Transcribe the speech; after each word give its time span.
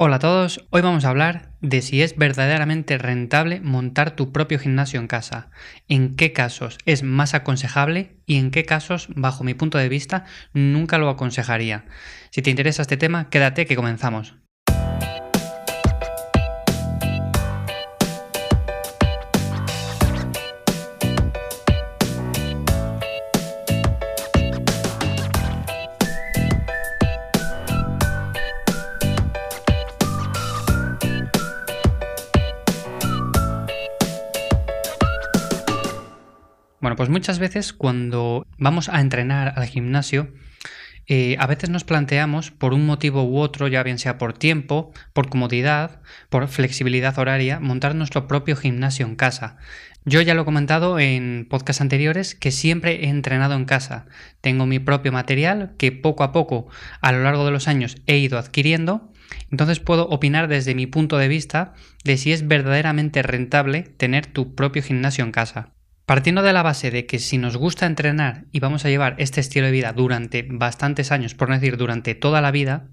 Hola 0.00 0.16
a 0.16 0.18
todos, 0.20 0.64
hoy 0.70 0.80
vamos 0.80 1.04
a 1.04 1.08
hablar 1.08 1.50
de 1.60 1.82
si 1.82 2.02
es 2.02 2.16
verdaderamente 2.16 2.98
rentable 2.98 3.60
montar 3.60 4.12
tu 4.12 4.30
propio 4.30 4.60
gimnasio 4.60 5.00
en 5.00 5.08
casa, 5.08 5.50
en 5.88 6.14
qué 6.14 6.32
casos 6.32 6.78
es 6.86 7.02
más 7.02 7.34
aconsejable 7.34 8.14
y 8.24 8.36
en 8.36 8.52
qué 8.52 8.64
casos, 8.64 9.08
bajo 9.16 9.42
mi 9.42 9.54
punto 9.54 9.76
de 9.76 9.88
vista, 9.88 10.24
nunca 10.52 10.98
lo 10.98 11.08
aconsejaría. 11.08 11.84
Si 12.30 12.42
te 12.42 12.50
interesa 12.50 12.82
este 12.82 12.96
tema, 12.96 13.28
quédate 13.28 13.66
que 13.66 13.74
comenzamos. 13.74 14.36
Bueno, 36.80 36.94
pues 36.94 37.08
muchas 37.08 37.40
veces 37.40 37.72
cuando 37.72 38.46
vamos 38.56 38.88
a 38.88 39.00
entrenar 39.00 39.54
al 39.56 39.66
gimnasio, 39.66 40.32
eh, 41.08 41.36
a 41.40 41.46
veces 41.46 41.70
nos 41.70 41.84
planteamos 41.84 42.50
por 42.50 42.74
un 42.74 42.86
motivo 42.86 43.24
u 43.24 43.38
otro, 43.38 43.66
ya 43.66 43.82
bien 43.82 43.98
sea 43.98 44.18
por 44.18 44.34
tiempo, 44.34 44.92
por 45.12 45.28
comodidad, 45.28 46.02
por 46.28 46.46
flexibilidad 46.48 47.18
horaria, 47.18 47.58
montar 47.58 47.94
nuestro 47.94 48.28
propio 48.28 48.56
gimnasio 48.56 49.06
en 49.06 49.16
casa. 49.16 49.56
Yo 50.04 50.20
ya 50.20 50.34
lo 50.34 50.42
he 50.42 50.44
comentado 50.44 50.98
en 51.00 51.46
podcasts 51.50 51.80
anteriores 51.80 52.34
que 52.34 52.52
siempre 52.52 53.04
he 53.04 53.08
entrenado 53.08 53.54
en 53.54 53.64
casa. 53.64 54.06
Tengo 54.40 54.64
mi 54.64 54.78
propio 54.78 55.10
material 55.10 55.72
que 55.78 55.92
poco 55.92 56.22
a 56.22 56.32
poco 56.32 56.68
a 57.00 57.10
lo 57.10 57.22
largo 57.22 57.44
de 57.44 57.50
los 57.52 57.68
años 57.68 57.96
he 58.06 58.18
ido 58.18 58.38
adquiriendo. 58.38 59.12
Entonces 59.50 59.80
puedo 59.80 60.08
opinar 60.08 60.46
desde 60.46 60.74
mi 60.74 60.86
punto 60.86 61.18
de 61.18 61.28
vista 61.28 61.74
de 62.04 62.16
si 62.18 62.32
es 62.32 62.46
verdaderamente 62.46 63.22
rentable 63.22 63.82
tener 63.82 64.26
tu 64.26 64.54
propio 64.54 64.82
gimnasio 64.82 65.24
en 65.24 65.32
casa. 65.32 65.72
Partiendo 66.08 66.40
de 66.40 66.54
la 66.54 66.62
base 66.62 66.90
de 66.90 67.04
que 67.04 67.18
si 67.18 67.36
nos 67.36 67.58
gusta 67.58 67.84
entrenar 67.84 68.46
y 68.50 68.60
vamos 68.60 68.86
a 68.86 68.88
llevar 68.88 69.14
este 69.18 69.42
estilo 69.42 69.66
de 69.66 69.72
vida 69.72 69.92
durante 69.92 70.42
bastantes 70.42 71.12
años, 71.12 71.34
por 71.34 71.50
no 71.50 71.54
decir 71.54 71.76
durante 71.76 72.14
toda 72.14 72.40
la 72.40 72.50
vida, 72.50 72.88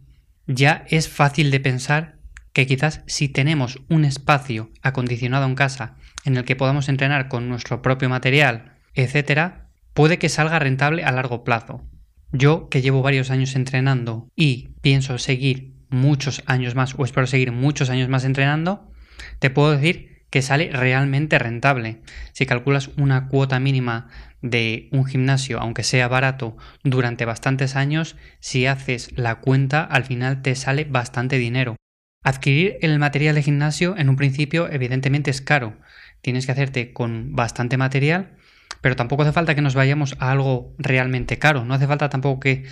ya 0.47 0.83
es 0.89 1.07
fácil 1.07 1.49
de 1.49 1.61
pensar 1.61 2.17
que 2.51 2.67
quizás 2.67 3.03
si 3.07 3.29
tenemos 3.29 3.79
un 3.87 4.03
espacio 4.03 4.69
acondicionado 4.81 5.45
en 5.45 5.55
casa 5.55 5.95
en 6.25 6.35
el 6.35 6.43
que 6.43 6.57
podamos 6.57 6.89
entrenar 6.89 7.29
con 7.29 7.47
nuestro 7.47 7.81
propio 7.81 8.09
material, 8.09 8.73
etcétera, 8.95 9.69
puede 9.93 10.19
que 10.19 10.27
salga 10.27 10.59
rentable 10.59 11.05
a 11.05 11.13
largo 11.13 11.45
plazo. 11.45 11.89
Yo, 12.33 12.67
que 12.67 12.81
llevo 12.81 13.01
varios 13.01 13.31
años 13.31 13.55
entrenando 13.55 14.27
y 14.35 14.73
pienso 14.81 15.19
seguir 15.19 15.73
muchos 15.87 16.43
años 16.47 16.75
más, 16.75 16.95
o 16.97 17.05
espero 17.05 17.27
seguir 17.27 17.53
muchos 17.53 17.89
años 17.89 18.09
más 18.09 18.25
entrenando, 18.25 18.91
te 19.39 19.49
puedo 19.49 19.71
decir 19.71 20.14
que 20.35 20.41
sale 20.41 20.69
realmente 20.69 21.39
rentable. 21.39 22.01
Si 22.33 22.45
calculas 22.45 22.89
una 22.97 23.29
cuota 23.29 23.57
mínima 23.61 24.09
de 24.41 24.89
un 24.91 25.05
gimnasio, 25.05 25.61
aunque 25.61 25.83
sea 25.83 26.09
barato, 26.09 26.57
durante 26.83 27.23
bastantes 27.23 27.77
años, 27.77 28.17
si 28.41 28.65
haces 28.65 29.17
la 29.17 29.35
cuenta, 29.35 29.81
al 29.81 30.03
final 30.03 30.41
te 30.41 30.53
sale 30.55 30.83
bastante 30.83 31.37
dinero. 31.37 31.77
Adquirir 32.21 32.75
el 32.81 32.99
material 32.99 33.35
de 33.35 33.43
gimnasio 33.43 33.95
en 33.97 34.09
un 34.09 34.17
principio 34.17 34.69
evidentemente 34.69 35.31
es 35.31 35.39
caro. 35.39 35.77
Tienes 36.19 36.45
que 36.45 36.51
hacerte 36.51 36.91
con 36.91 37.33
bastante 37.33 37.77
material, 37.77 38.35
pero 38.81 38.97
tampoco 38.97 39.21
hace 39.21 39.31
falta 39.31 39.55
que 39.55 39.61
nos 39.61 39.73
vayamos 39.73 40.17
a 40.19 40.31
algo 40.31 40.75
realmente 40.77 41.39
caro. 41.39 41.63
No 41.63 41.75
hace 41.75 41.87
falta 41.87 42.09
tampoco 42.09 42.41
que 42.41 42.65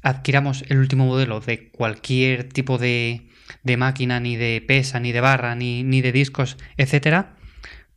adquiramos 0.00 0.64
el 0.70 0.78
último 0.78 1.04
modelo 1.04 1.40
de 1.40 1.68
cualquier 1.70 2.48
tipo 2.48 2.78
de, 2.78 3.28
de 3.62 3.76
máquina, 3.76 4.20
ni 4.20 4.36
de 4.36 4.62
pesa, 4.66 5.00
ni 5.00 5.12
de 5.12 5.20
barra, 5.20 5.54
ni, 5.54 5.82
ni 5.82 6.00
de 6.00 6.12
discos, 6.12 6.56
etcétera, 6.76 7.36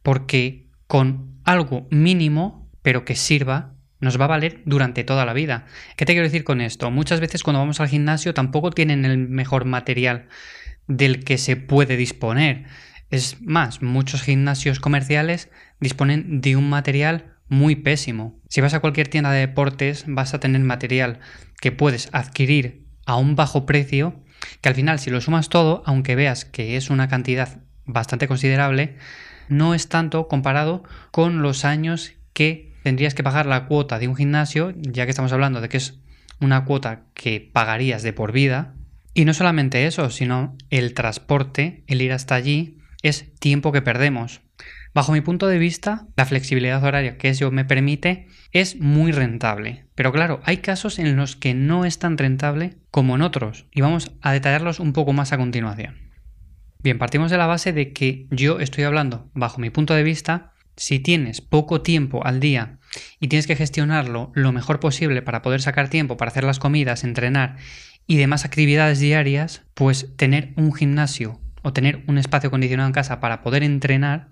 porque 0.02 0.68
con 0.88 1.40
algo 1.44 1.88
mínimo, 1.90 2.70
pero 2.82 3.06
que 3.06 3.16
sirva, 3.16 3.74
nos 4.00 4.20
va 4.20 4.26
a 4.26 4.30
valer 4.30 4.62
durante 4.66 5.04
toda 5.04 5.26
la 5.26 5.34
vida. 5.34 5.66
¿Qué 5.96 6.06
te 6.06 6.14
quiero 6.14 6.28
decir 6.28 6.44
con 6.44 6.62
esto? 6.62 6.92
Muchas 6.92 7.20
veces 7.20 7.42
cuando 7.42 7.60
vamos 7.60 7.80
al 7.80 7.88
gimnasio 7.88 8.34
tampoco 8.34 8.72
tienen 8.72 9.06
el 9.06 9.18
mejor 9.18 9.66
material 9.66 10.28
del 10.88 11.24
que 11.24 11.38
se 11.38 11.56
puede 11.56 11.96
disponer. 11.96 12.66
Es 13.10 13.42
más, 13.42 13.82
muchos 13.82 14.22
gimnasios 14.22 14.80
comerciales 14.80 15.50
disponen 15.80 16.42
de 16.42 16.56
un 16.56 16.70
material 16.70 17.38
muy 17.48 17.76
pésimo. 17.76 18.42
Si 18.50 18.62
vas 18.62 18.74
a 18.74 18.80
cualquier 18.80 19.08
tienda 19.08 19.32
de 19.32 19.40
deportes 19.40 20.06
vas 20.08 20.34
a 20.34 20.40
tener 20.40 20.62
material 20.62 21.20
que 21.62 21.72
puedes 21.72 22.10
adquirir 22.12 22.88
a 23.06 23.16
un 23.16 23.36
bajo 23.36 23.66
precio 23.66 24.23
que 24.62 24.70
al 24.70 24.76
final 24.76 25.00
si 25.00 25.10
lo 25.10 25.22
sumas 25.22 25.50
todo, 25.50 25.84
aunque 25.86 26.16
veas 26.16 26.46
que 26.46 26.78
es 26.78 26.90
una 26.90 27.08
cantidad 27.08 27.60
bastante 27.86 28.28
considerable, 28.28 28.98
no 29.50 29.74
es 29.74 29.90
tanto 29.90 30.28
comparado 30.28 30.84
con 31.12 31.42
los 31.42 31.66
años 31.66 32.14
que 32.34 32.74
tendrías 32.84 33.14
que 33.14 33.24
pagar 33.24 33.46
la 33.46 33.66
cuota 33.66 34.00
de 34.00 34.08
un 34.08 34.16
gimnasio, 34.16 34.74
ya 34.76 35.06
que 35.06 35.12
estamos 35.12 35.34
hablando 35.34 35.62
de 35.62 35.70
que 35.70 35.78
es 35.78 36.00
una 36.40 36.66
cuota 36.66 37.04
que 37.14 37.50
pagarías 37.52 38.04
de 38.04 38.14
por 38.14 38.32
vida. 38.32 38.74
Y 39.14 39.26
no 39.26 39.34
solamente 39.34 39.86
eso, 39.86 40.10
sino 40.10 40.58
el 40.70 40.94
transporte, 40.94 41.84
el 41.88 42.02
ir 42.02 42.12
hasta 42.14 42.36
allí, 42.36 42.80
es 43.04 43.36
tiempo 43.36 43.72
que 43.72 43.84
perdemos. 43.84 44.42
Bajo 44.94 45.12
mi 45.12 45.22
punto 45.22 45.48
de 45.48 45.58
vista, 45.58 46.08
la 46.16 46.26
flexibilidad 46.26 46.84
horaria 46.84 47.18
que 47.18 47.30
eso 47.30 47.52
me 47.52 47.66
permite 47.66 48.28
es 48.52 48.80
muy 48.80 49.12
rentable. 49.12 49.86
Pero 49.96 50.12
claro, 50.12 50.40
hay 50.44 50.58
casos 50.58 51.00
en 51.00 51.16
los 51.16 51.36
que 51.36 51.54
no 51.54 51.86
es 51.86 52.00
tan 52.00 52.18
rentable 52.18 52.78
como 52.92 53.16
en 53.16 53.22
otros, 53.22 53.66
y 53.72 53.82
vamos 53.82 54.12
a 54.22 54.32
detallarlos 54.32 54.80
un 54.80 54.94
poco 54.94 55.14
más 55.14 55.34
a 55.34 55.38
continuación. 55.38 56.12
Bien, 56.84 57.00
partimos 57.00 57.32
de 57.32 57.38
la 57.38 57.48
base 57.48 57.74
de 57.74 57.92
que 57.94 58.28
yo 58.30 58.60
estoy 58.60 58.84
hablando, 58.84 59.30
bajo 59.34 59.60
mi 59.60 59.70
punto 59.70 59.94
de 59.94 60.04
vista, 60.04 60.54
si 60.76 61.00
tienes 61.00 61.42
poco 61.42 61.82
tiempo 61.82 62.26
al 62.26 62.40
día 62.40 62.80
y 63.20 63.28
tienes 63.28 63.48
que 63.48 63.56
gestionarlo 63.56 64.32
lo 64.36 64.52
mejor 64.52 64.80
posible 64.80 65.22
para 65.22 65.42
poder 65.42 65.62
sacar 65.62 65.90
tiempo 65.90 66.18
para 66.18 66.30
hacer 66.30 66.44
las 66.44 66.60
comidas, 66.60 67.04
entrenar 67.04 67.58
y 68.06 68.18
demás 68.18 68.44
actividades 68.44 69.00
diarias, 69.00 69.64
pues 69.74 70.16
tener 70.18 70.54
un 70.58 70.74
gimnasio 70.74 71.40
o 71.64 71.74
tener 71.74 72.04
un 72.08 72.18
espacio 72.18 72.50
acondicionado 72.50 72.88
en 72.88 72.94
casa 72.94 73.20
para 73.20 73.42
poder 73.42 73.64
entrenar 73.64 74.30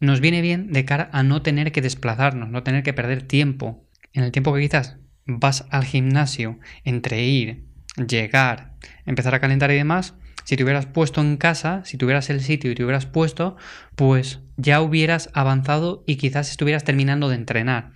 nos 0.00 0.20
viene 0.20 0.42
bien 0.42 0.72
de 0.72 0.84
cara 0.84 1.08
a 1.12 1.22
no 1.22 1.42
tener 1.42 1.72
que 1.72 1.80
desplazarnos, 1.80 2.50
no 2.50 2.62
tener 2.62 2.82
que 2.82 2.92
perder 2.92 3.22
tiempo. 3.22 3.88
En 4.12 4.22
el 4.22 4.32
tiempo 4.32 4.52
que 4.52 4.60
quizás 4.60 4.98
vas 5.24 5.66
al 5.70 5.84
gimnasio, 5.84 6.58
entre 6.84 7.24
ir, 7.24 7.64
llegar, 8.06 8.74
empezar 9.06 9.34
a 9.34 9.40
calentar 9.40 9.70
y 9.70 9.76
demás, 9.76 10.14
si 10.44 10.56
te 10.56 10.64
hubieras 10.64 10.86
puesto 10.86 11.22
en 11.22 11.38
casa, 11.38 11.82
si 11.84 11.96
tuvieras 11.96 12.28
el 12.28 12.42
sitio 12.42 12.70
y 12.70 12.74
te 12.74 12.84
hubieras 12.84 13.06
puesto, 13.06 13.56
pues 13.96 14.40
ya 14.56 14.82
hubieras 14.82 15.30
avanzado 15.32 16.04
y 16.06 16.16
quizás 16.16 16.50
estuvieras 16.50 16.84
terminando 16.84 17.28
de 17.28 17.36
entrenar. 17.36 17.92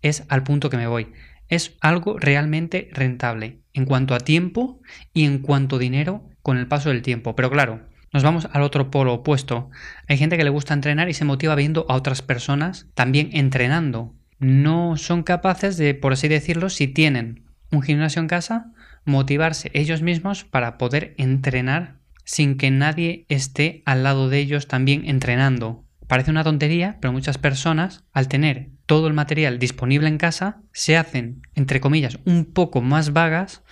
Es 0.00 0.24
al 0.28 0.44
punto 0.44 0.70
que 0.70 0.76
me 0.76 0.86
voy. 0.86 1.12
Es 1.48 1.76
algo 1.80 2.18
realmente 2.18 2.88
rentable 2.92 3.60
en 3.74 3.84
cuanto 3.84 4.14
a 4.14 4.20
tiempo 4.20 4.80
y 5.12 5.24
en 5.24 5.40
cuanto 5.40 5.76
a 5.76 5.80
dinero 5.80 6.30
con 6.42 6.56
el 6.56 6.68
paso 6.68 6.90
del 6.90 7.02
tiempo. 7.02 7.34
Pero 7.34 7.50
claro, 7.50 7.82
nos 8.12 8.22
vamos 8.22 8.48
al 8.52 8.62
otro 8.62 8.90
polo 8.90 9.14
opuesto. 9.14 9.70
Hay 10.08 10.18
gente 10.18 10.36
que 10.36 10.44
le 10.44 10.50
gusta 10.50 10.74
entrenar 10.74 11.08
y 11.08 11.14
se 11.14 11.24
motiva 11.24 11.54
viendo 11.54 11.86
a 11.88 11.94
otras 11.94 12.22
personas 12.22 12.86
también 12.94 13.30
entrenando. 13.32 14.14
No 14.38 14.96
son 14.96 15.22
capaces 15.22 15.76
de, 15.76 15.94
por 15.94 16.12
así 16.12 16.28
decirlo, 16.28 16.68
si 16.68 16.88
tienen 16.88 17.44
un 17.70 17.82
gimnasio 17.82 18.20
en 18.20 18.28
casa, 18.28 18.72
motivarse 19.04 19.70
ellos 19.74 20.02
mismos 20.02 20.44
para 20.44 20.78
poder 20.78 21.14
entrenar 21.16 21.96
sin 22.24 22.56
que 22.56 22.70
nadie 22.70 23.24
esté 23.28 23.82
al 23.86 24.02
lado 24.02 24.28
de 24.28 24.38
ellos 24.38 24.68
también 24.68 25.08
entrenando. 25.08 25.84
Parece 26.06 26.30
una 26.30 26.44
tontería, 26.44 26.98
pero 27.00 27.12
muchas 27.12 27.38
personas, 27.38 28.04
al 28.12 28.28
tener 28.28 28.68
todo 28.86 29.06
el 29.06 29.14
material 29.14 29.58
disponible 29.58 30.08
en 30.08 30.18
casa, 30.18 30.60
se 30.72 30.96
hacen, 30.96 31.42
entre 31.54 31.80
comillas, 31.80 32.18
un 32.26 32.44
poco 32.44 32.82
más 32.82 33.12
vagas 33.12 33.62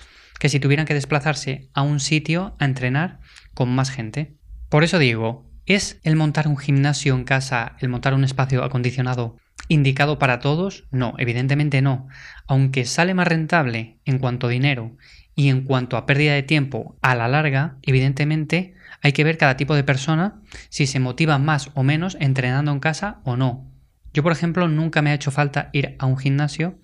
que 0.40 0.48
si 0.48 0.58
tuvieran 0.58 0.86
que 0.86 0.94
desplazarse 0.94 1.68
a 1.74 1.82
un 1.82 2.00
sitio 2.00 2.56
a 2.58 2.64
entrenar 2.64 3.20
con 3.54 3.68
más 3.68 3.90
gente. 3.90 4.34
Por 4.70 4.82
eso 4.82 4.98
digo, 4.98 5.46
¿es 5.66 6.00
el 6.02 6.16
montar 6.16 6.48
un 6.48 6.56
gimnasio 6.56 7.14
en 7.14 7.24
casa, 7.24 7.76
el 7.78 7.90
montar 7.90 8.14
un 8.14 8.24
espacio 8.24 8.64
acondicionado 8.64 9.36
indicado 9.68 10.18
para 10.18 10.40
todos? 10.40 10.88
No, 10.90 11.14
evidentemente 11.18 11.82
no. 11.82 12.08
Aunque 12.46 12.86
sale 12.86 13.12
más 13.12 13.28
rentable 13.28 13.98
en 14.06 14.18
cuanto 14.18 14.46
a 14.46 14.50
dinero 14.50 14.96
y 15.34 15.50
en 15.50 15.60
cuanto 15.62 15.98
a 15.98 16.06
pérdida 16.06 16.32
de 16.32 16.42
tiempo 16.42 16.96
a 17.02 17.14
la 17.14 17.28
larga, 17.28 17.76
evidentemente 17.82 18.74
hay 19.02 19.12
que 19.12 19.24
ver 19.24 19.36
cada 19.36 19.58
tipo 19.58 19.74
de 19.74 19.84
persona 19.84 20.40
si 20.70 20.86
se 20.86 21.00
motiva 21.00 21.38
más 21.38 21.70
o 21.74 21.82
menos 21.82 22.16
entrenando 22.18 22.72
en 22.72 22.80
casa 22.80 23.20
o 23.24 23.36
no. 23.36 23.70
Yo, 24.14 24.22
por 24.22 24.32
ejemplo, 24.32 24.68
nunca 24.68 25.02
me 25.02 25.10
ha 25.10 25.14
hecho 25.14 25.30
falta 25.30 25.68
ir 25.74 25.96
a 25.98 26.06
un 26.06 26.16
gimnasio 26.16 26.78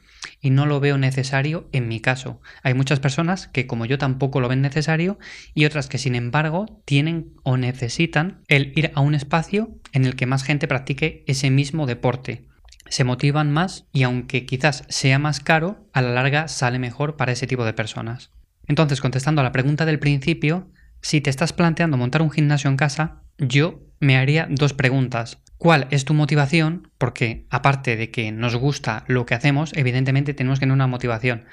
y 0.46 0.50
no 0.50 0.64
lo 0.64 0.78
veo 0.78 0.96
necesario 0.96 1.68
en 1.72 1.88
mi 1.88 1.98
caso. 1.98 2.40
Hay 2.62 2.72
muchas 2.72 3.00
personas 3.00 3.48
que 3.48 3.66
como 3.66 3.84
yo 3.84 3.98
tampoco 3.98 4.38
lo 4.38 4.46
ven 4.46 4.60
necesario 4.60 5.18
y 5.54 5.64
otras 5.64 5.88
que 5.88 5.98
sin 5.98 6.14
embargo 6.14 6.80
tienen 6.84 7.32
o 7.42 7.56
necesitan 7.56 8.42
el 8.46 8.72
ir 8.76 8.92
a 8.94 9.00
un 9.00 9.16
espacio 9.16 9.76
en 9.92 10.04
el 10.04 10.14
que 10.14 10.26
más 10.26 10.44
gente 10.44 10.68
practique 10.68 11.24
ese 11.26 11.50
mismo 11.50 11.84
deporte. 11.84 12.46
Se 12.88 13.02
motivan 13.02 13.50
más 13.50 13.88
y 13.92 14.04
aunque 14.04 14.46
quizás 14.46 14.84
sea 14.88 15.18
más 15.18 15.40
caro, 15.40 15.88
a 15.92 16.00
la 16.00 16.10
larga 16.10 16.46
sale 16.46 16.78
mejor 16.78 17.16
para 17.16 17.32
ese 17.32 17.48
tipo 17.48 17.64
de 17.64 17.72
personas. 17.72 18.30
Entonces, 18.68 19.00
contestando 19.00 19.40
a 19.40 19.44
la 19.44 19.50
pregunta 19.50 19.84
del 19.84 19.98
principio, 19.98 20.70
Si 21.00 21.20
te 21.20 21.30
estás 21.30 21.52
planteando 21.52 21.96
montar 21.96 22.22
un 22.22 22.30
gimnasio 22.30 22.70
en 22.70 22.76
casa, 22.76 23.22
yo 23.38 23.80
me 24.00 24.16
haría 24.16 24.46
dos 24.48 24.72
preguntas. 24.72 25.42
¿Cuál 25.58 25.86
es 25.90 26.04
tu 26.04 26.12
motivación? 26.12 26.90
Porque 26.98 27.46
aparte 27.50 27.96
de 27.96 28.10
que 28.10 28.30
nos 28.30 28.56
gusta 28.56 29.04
lo 29.06 29.24
que 29.24 29.34
hacemos, 29.34 29.72
evidentemente 29.74 30.34
tenemos 30.34 30.58
que 30.58 30.64
tener 30.64 30.74
una 30.74 30.86
motivación. 30.86 31.46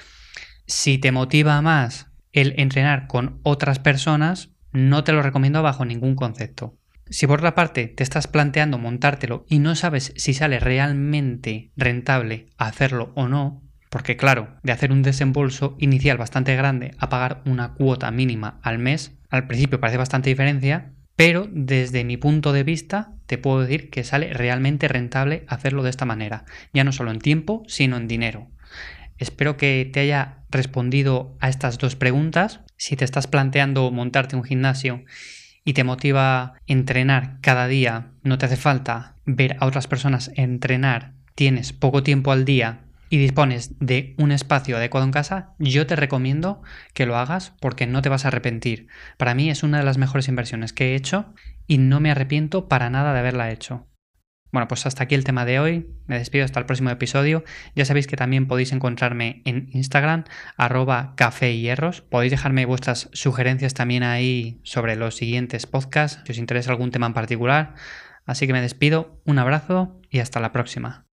Si 0.65 0.97
te 0.97 1.11
motiva 1.11 1.61
más 1.61 2.07
el 2.31 2.53
entrenar 2.57 3.07
con 3.07 3.39
otras 3.44 3.79
personas, 3.79 4.50
no 4.71 5.03
te 5.03 5.13
lo 5.13 5.21
recomiendo 5.21 5.61
bajo 5.63 5.85
ningún 5.85 6.15
concepto. 6.15 6.77
Si 7.09 7.27
por 7.27 7.39
otra 7.39 7.55
parte 7.55 7.88
te 7.88 8.03
estás 8.03 8.27
planteando 8.27 8.77
montártelo 8.77 9.45
y 9.47 9.59
no 9.59 9.75
sabes 9.75 10.13
si 10.15 10.33
sale 10.33 10.59
realmente 10.59 11.71
rentable 11.75 12.47
hacerlo 12.57 13.11
o 13.15 13.27
no, 13.27 13.61
porque 13.89 14.17
claro, 14.17 14.55
de 14.63 14.71
hacer 14.71 14.91
un 14.91 15.03
desembolso 15.03 15.75
inicial 15.79 16.17
bastante 16.17 16.55
grande 16.55 16.95
a 16.97 17.09
pagar 17.09 17.41
una 17.45 17.73
cuota 17.73 18.09
mínima 18.09 18.59
al 18.63 18.79
mes, 18.79 19.15
al 19.29 19.47
principio 19.47 19.79
parece 19.79 19.97
bastante 19.97 20.29
diferencia, 20.29 20.94
pero 21.15 21.48
desde 21.51 22.04
mi 22.04 22.18
punto 22.18 22.54
de 22.54 22.63
vista 22.63 23.12
te 23.25 23.38
puedo 23.38 23.62
decir 23.62 23.89
que 23.89 24.04
sale 24.04 24.33
realmente 24.33 24.88
rentable 24.88 25.45
hacerlo 25.48 25.83
de 25.83 25.89
esta 25.89 26.06
manera, 26.06 26.45
ya 26.74 26.83
no 26.83 26.92
solo 26.92 27.12
en 27.12 27.19
tiempo, 27.19 27.63
sino 27.68 27.98
en 27.98 28.07
dinero. 28.07 28.48
Espero 29.18 29.57
que 29.57 29.89
te 29.92 30.01
haya 30.01 30.39
respondido 30.50 31.38
a 31.39 31.50
estas 31.50 31.77
dos 31.77 31.95
preguntas. 31.95 32.62
Si 32.77 32.95
te 32.95 33.06
estás 33.06 33.27
planteando 33.27 33.89
montarte 33.92 34.36
un 34.36 34.44
gimnasio 34.44 35.04
y 35.63 35.74
te 35.74 35.83
motiva 35.83 36.54
entrenar 36.68 37.38
cada 37.42 37.68
día, 37.68 38.12
no 38.24 38.38
te 38.38 38.48
hace 38.48 38.57
falta 38.57 39.15
ver 39.25 39.56
a 39.60 39.65
otras 39.65 39.88
personas 39.88 40.31
entrenar, 40.36 41.13
tienes 41.36 41.74
poco 41.74 42.04
tiempo 42.04 42.31
al 42.31 42.44
día 42.44 42.81
y 43.13 43.19
dispones 43.19 43.77
de 43.80 44.15
un 44.18 44.31
espacio 44.31 44.75
adecuado 44.75 45.06
en 45.06 45.12
casa, 45.12 45.54
yo 45.60 45.86
te 45.86 45.95
recomiendo 45.95 46.63
que 46.95 47.06
lo 47.06 47.15
hagas 47.15 47.54
porque 47.62 47.86
no 47.86 48.01
te 48.01 48.10
vas 48.10 48.25
a 48.25 48.30
arrepentir. 48.30 48.88
Para 49.19 49.36
mí 49.36 49.51
es 49.51 49.62
una 49.62 49.77
de 49.77 49.83
las 49.83 50.00
mejores 50.00 50.27
inversiones 50.30 50.74
que 50.74 50.94
he 50.94 50.95
hecho 50.95 51.31
y 51.68 51.77
no 51.77 52.00
me 52.00 52.10
arrepiento 52.10 52.68
para 52.68 52.89
nada 52.89 53.13
de 53.13 53.19
haberla 53.19 53.51
hecho. 53.51 53.88
Bueno, 54.51 54.68
pues 54.68 54.88
hasta 54.88 55.04
aquí 55.04 55.13
el 55.13 55.25
tema 55.25 55.45
de 55.45 55.60
hoy. 55.60 55.92
Me 56.07 56.18
despido 56.18 56.44
hasta 56.44 56.60
el 56.60 56.65
próximo 56.65 56.89
episodio. 56.89 57.44
Ya 57.75 57.86
sabéis 57.86 58.07
que 58.07 58.18
también 58.18 58.48
podéis 58.48 58.71
encontrarme 58.71 59.44
en 59.45 59.69
Instagram, 59.74 60.24
arroba 60.57 61.13
café 61.15 61.56
hierros. 61.56 62.01
Podéis 62.01 62.31
dejarme 62.31 62.65
vuestras 62.65 63.12
sugerencias 63.13 63.75
también 63.75 64.01
ahí 64.01 64.60
sobre 64.63 64.95
los 64.95 65.15
siguientes 65.15 65.68
podcasts, 65.68 66.19
si 66.25 66.31
os 66.31 66.39
interesa 66.39 66.71
algún 66.71 66.89
tema 66.89 67.06
en 67.06 67.13
particular. 67.13 67.75
Así 68.25 68.48
que 68.48 68.54
me 68.54 68.62
despido, 68.62 69.21
un 69.24 69.38
abrazo 69.38 70.01
y 70.10 70.18
hasta 70.18 70.39
la 70.39 70.51
próxima. 70.51 71.06